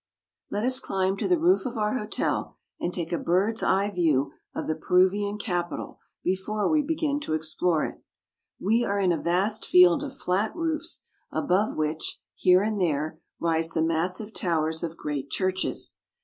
[0.49, 3.91] LET us cHmb to the roof of our hotel and take a bird's j eye
[3.91, 8.01] view of the Peruvian capital before we begin to explore it.
[8.59, 13.69] We are in a vast field of flat roofs, above which, here and there, rise
[13.69, 15.97] the massive towers of great churches.